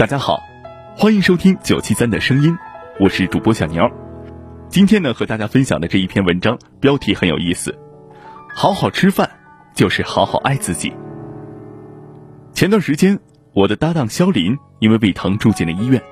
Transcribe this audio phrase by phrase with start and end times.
[0.00, 0.42] 大家好，
[0.96, 2.56] 欢迎收听九七三的声音，
[2.98, 3.86] 我是主播小牛。
[4.70, 7.78] 今天呢，和大家分享的这一篇文章标题很有意思，
[8.54, 9.28] 好好吃饭
[9.74, 10.90] 就是好好爱自己。
[12.54, 13.20] 前段时间，
[13.52, 16.02] 我的搭档肖林因为胃疼住进了医院，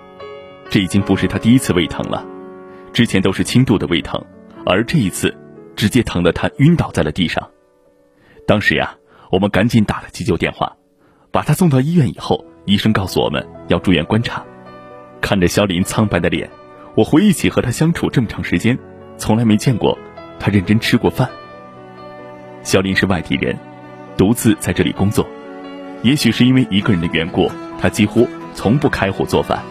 [0.68, 2.26] 这已经不是他第一次胃疼了，
[2.92, 4.22] 之前都是轻度的胃疼，
[4.66, 5.34] 而这一次
[5.74, 7.48] 直接疼得他晕倒在了地上。
[8.46, 8.94] 当时呀，
[9.32, 10.76] 我们赶紧打了急救电话，
[11.32, 12.44] 把他送到医院以后。
[12.68, 14.44] 医生告诉我们要住院观察，
[15.22, 16.50] 看着肖林苍白的脸，
[16.94, 18.78] 我回忆起和他相处这么长时间，
[19.16, 19.98] 从来没见过
[20.38, 21.30] 他认真吃过饭。
[22.62, 23.58] 肖林是外地人，
[24.18, 25.26] 独自在这里工作，
[26.02, 29.62] 也许是因为一个人的缘故，他几乎从不开火做饭。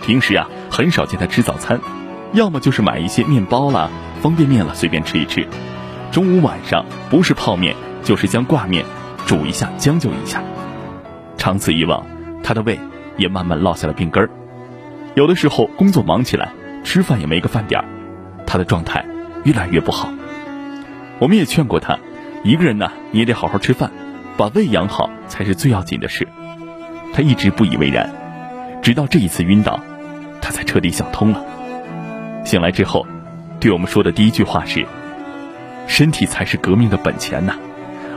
[0.00, 1.78] 平时啊，很少见他吃早餐，
[2.32, 3.90] 要么就是买一些面包啦、
[4.22, 5.46] 方便面啦随便吃一吃。
[6.10, 8.82] 中午晚上不是泡面就是将挂面
[9.26, 10.42] 煮一下将就一下，
[11.36, 12.02] 长此以往。
[12.44, 12.78] 他的胃
[13.16, 14.30] 也慢慢落下了病根儿，
[15.14, 16.52] 有的时候工作忙起来，
[16.84, 17.86] 吃饭也没个饭点儿，
[18.46, 19.02] 他的状态
[19.44, 20.12] 越来越不好。
[21.18, 21.98] 我们也劝过他，
[22.42, 23.90] 一个人呢你也得好好吃饭，
[24.36, 26.28] 把胃养好才是最要紧的事。
[27.14, 28.10] 他一直不以为然，
[28.82, 29.80] 直到这一次晕倒，
[30.42, 31.42] 他才彻底想通了。
[32.44, 33.06] 醒来之后，
[33.58, 34.84] 对我们说的第一句话是
[35.88, 37.54] ：“身体才是革命的本钱呐，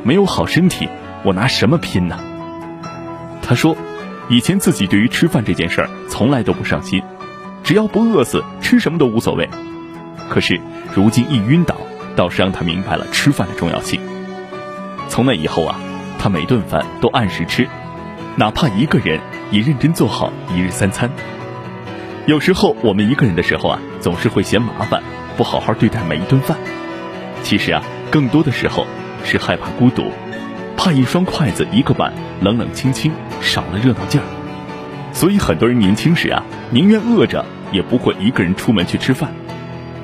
[0.04, 0.90] 没有好身体，
[1.24, 2.20] 我拿什么拼呢？”
[3.42, 3.78] 他说。
[4.30, 7.02] 以前自己对于吃饭这件事儿从来都不上心，
[7.64, 9.50] 只要不饿死，吃什么都无所谓。
[10.30, 10.60] 可是
[10.94, 11.78] 如今一晕倒，
[12.16, 14.02] 倒是让他明白了吃饭的重要性。
[15.08, 15.80] 从那以后啊，
[16.20, 17.70] 他每顿饭都按时吃，
[18.36, 21.10] 哪怕一个人也认真做好一日三餐。
[22.26, 25.02] 有时候我们一个人的时候啊，总是会嫌麻烦，
[25.38, 26.58] 不好好对待每一顿饭。
[27.44, 28.86] 其实啊，更多的时候
[29.24, 30.12] 是害怕孤独。
[30.78, 33.12] 怕一双筷子一个碗冷冷清清
[33.42, 34.24] 少了热闹劲儿，
[35.12, 39.32] 所以很多人年轻时啊宁愿饿着也不会一个人出门去吃饭，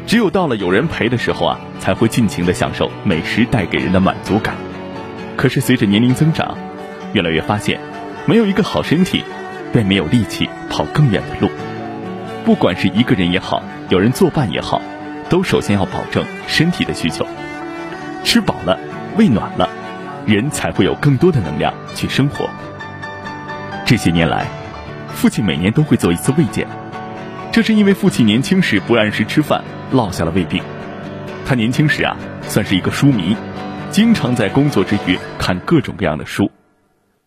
[0.05, 4.55] 只有到了有人陪的时候啊才会尽情的享受美食带给人的满足感。
[5.37, 6.57] 可是随着年龄增长，
[7.13, 7.79] 越来越发现，
[8.25, 9.23] 没有一个好身体，
[9.71, 11.49] 便没有力气跑更远的路。
[12.43, 14.81] 不管是一个人也好，有人作伴也好，
[15.29, 17.25] 都首先要保证身体的需求，
[18.23, 18.77] 吃饱了，
[19.17, 19.69] 胃暖了。
[20.25, 22.49] 人才会有更多的能量去生活。
[23.85, 24.47] 这些年来，
[25.09, 26.67] 父亲每年都会做一次胃检，
[27.51, 30.63] 这是因为父亲年轻时不按时吃饭，落下了胃病。
[31.45, 33.35] 他年轻时啊，算是一个书迷，
[33.89, 36.49] 经常在工作之余看各种各样的书，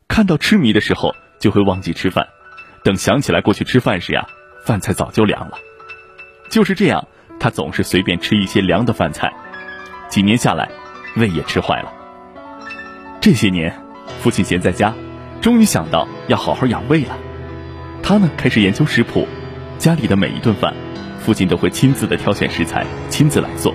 [0.08, 2.26] 看到痴迷的时候就会忘记吃饭，
[2.82, 4.26] 等想起来过去吃饭时呀，
[4.64, 5.58] 饭菜早就凉了。
[6.48, 7.06] 就是这样，
[7.38, 9.30] 他总是随便吃一些凉的饭菜，
[10.08, 10.70] 几年下来，
[11.16, 11.92] 胃也吃坏了。
[13.26, 13.76] 这些年，
[14.22, 14.94] 父亲闲在家，
[15.40, 17.18] 终于想到要好好养胃了。
[18.00, 19.26] 他呢，开始研究食谱，
[19.78, 20.72] 家里的每一顿饭，
[21.18, 23.74] 父亲都会亲自的挑选食材，亲自来做。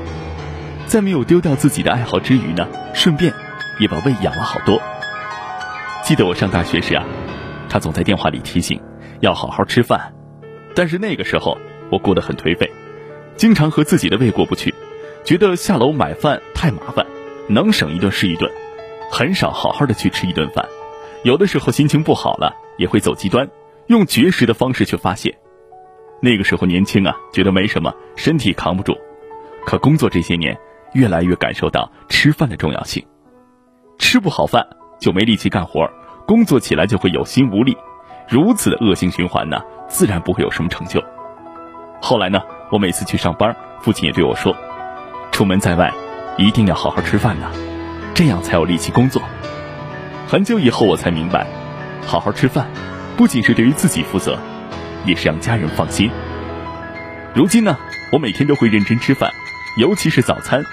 [0.88, 3.34] 在没有丢掉自己的爱好之余呢，顺便
[3.78, 4.82] 也把胃养了好多。
[6.02, 7.04] 记得我上大学时啊，
[7.68, 8.82] 他总在电话里提醒
[9.20, 10.14] 要好好吃饭，
[10.74, 11.58] 但是那个时候
[11.92, 12.72] 我过得很颓废，
[13.36, 14.74] 经常和自己的胃过不去，
[15.26, 17.06] 觉得下楼买饭太麻烦，
[17.50, 18.50] 能省一顿是一顿。
[19.12, 20.66] 很少好好的去吃一顿饭，
[21.24, 23.50] 有的时候心情不好了，也会走极端，
[23.88, 25.38] 用绝食的方式去发泄。
[26.22, 28.98] 那个时候年轻啊，觉得没什么，身体扛不住。
[29.66, 30.58] 可工作这些年，
[30.94, 33.06] 越来越感受到吃饭的重要性。
[34.00, 34.66] 吃不好饭
[35.00, 35.90] 就没力气干活，
[36.26, 37.76] 工作起来就会有心无力，
[38.30, 41.04] 如此的恶性循环呢，自然不会有什么成就。
[42.02, 42.42] 后来呢，
[42.72, 44.56] 我每次去上班，父亲也对我说
[45.32, 45.94] ：“出门在外，
[46.38, 47.52] 一定要好好吃饭呐。”
[48.14, 49.22] 这样才有力气工作。
[50.28, 51.46] 很久以后，我才明白，
[52.06, 52.68] 好好吃饭，
[53.18, 54.40] 不仅是对于自己负责，
[55.06, 56.10] 也是让家人放心。
[57.34, 57.78] 如今呢，
[58.12, 59.32] 我每天都会认真吃饭，
[59.78, 60.64] 尤其是早餐，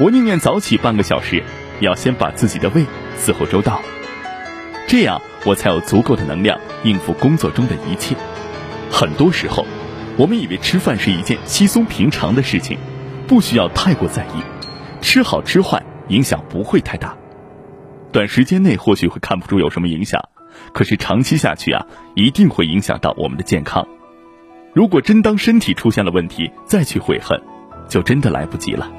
[0.00, 1.42] 我宁愿早起半个小时，
[1.80, 2.84] 也要先把自己的胃
[3.18, 3.80] 伺候周到，
[4.86, 8.16] 这样我才有足够的能量应付工作中的一切。
[8.90, 9.66] 很多时候，
[10.16, 12.78] 我们以为吃饭是一件稀松平常的事情，
[13.26, 14.42] 不需要太过在意。
[15.00, 17.16] 吃好吃坏影响不会太大，
[18.12, 20.20] 短时间内或许会看不出有什么影响，
[20.72, 23.86] 可是长期下去啊，一定会影响到我们的健康。
[24.72, 27.40] 如果真当身体出现了问题再去悔恨，
[27.88, 28.90] 就真的来不及了。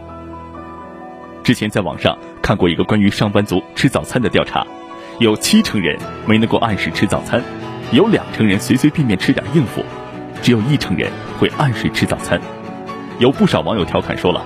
[1.43, 4.65] 之前在网上看过一个关于上班族吃早餐的调查，
[5.19, 7.41] 有七成人没能够按时吃早餐，
[7.91, 9.83] 有两成人随随便便吃点应付，
[10.41, 12.39] 只有一成人会按时吃早餐。
[13.17, 14.45] 有不少网友调侃说了。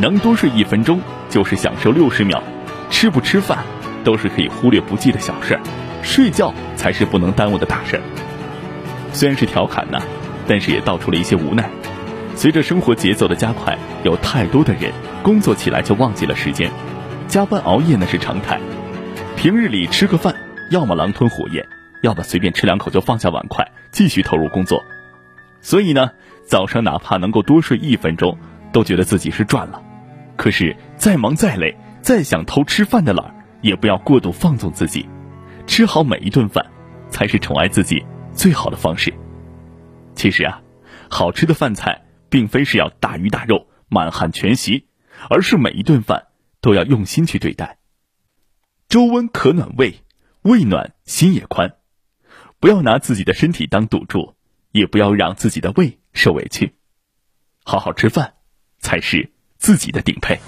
[0.00, 2.42] 能多睡一分钟就是享受六十秒，
[2.90, 3.58] 吃不吃饭
[4.04, 5.60] 都是可以忽略不计的小事儿，
[6.02, 8.02] 睡觉才是不能耽误的大事儿。
[9.12, 10.00] 虽然是调侃呢，
[10.46, 11.68] 但是也道出了一些无奈。
[12.34, 14.92] 随着生活节奏的加快，有太多的人
[15.22, 16.70] 工作起来就忘记了时间，
[17.26, 18.60] 加班熬夜那是常态。
[19.36, 20.34] 平日里吃个饭，
[20.70, 21.66] 要么狼吞虎咽，
[22.02, 24.84] 要么随便吃两口就放下碗筷继续投入工作。
[25.60, 26.10] 所以呢，
[26.46, 28.38] 早上哪怕能够多睡一分钟，
[28.72, 29.82] 都觉得自己是赚了。
[30.36, 35.08] 可是再忙再累，再想偷吃饭的懒，也不要过度放纵自己，
[35.64, 36.66] 吃好每一顿饭，
[37.08, 39.14] 才是宠爱自己最好的方式。
[40.16, 40.60] 其实啊，
[41.08, 44.88] 好吃的饭菜并非是要大鱼大肉、满汉全席，
[45.30, 46.26] 而是每一顿饭
[46.60, 47.78] 都要用心去对待。
[48.88, 50.00] 粥温可暖胃，
[50.42, 51.76] 胃暖心也宽。
[52.58, 54.34] 不要拿自己的身体当赌注，
[54.72, 56.74] 也不要让自己的胃受委屈。
[57.62, 58.34] 好好吃饭，
[58.80, 59.32] 才是。
[59.60, 60.38] 自己的顶配。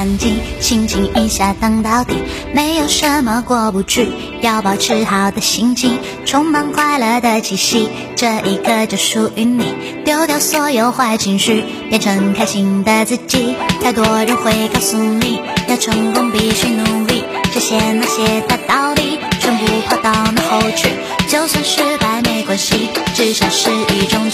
[0.00, 2.14] 安静，心情一下荡到底，
[2.54, 4.08] 没有什么过不去，
[4.40, 7.86] 要保持好的心情，充满快乐的气息，
[8.16, 13.54] 这一刻就属于你，丢掉所有坏情绪，变成开心的自己。
[13.82, 20.88] 太多人会告诉你，要成功必须努力，这些那些大道理，全部抛到脑后去，
[21.28, 24.29] 就算失败没关系，至少是一种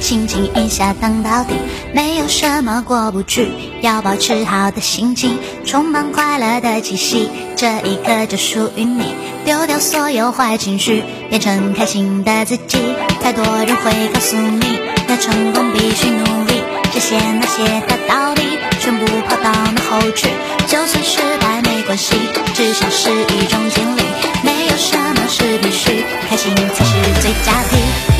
[0.00, 1.54] 心情一下荡到底，
[1.94, 3.48] 没有什么过不去，
[3.80, 9.14] 要保持好的心情，充满快乐的气息，这一刻就属于你，
[9.44, 12.78] 丢掉所有坏情绪，变成开心的自己。
[13.22, 20.28] 太多人会告诉你，要成功必须努力，这些那些的道理，全部抛到脑后去，
[20.66, 22.14] 就算失败没关系，
[22.54, 24.02] 至少是一种经历，
[24.42, 28.19] 没有什么是必须，开心才是最佳题。